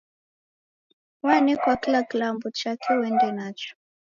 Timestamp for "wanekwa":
1.23-1.77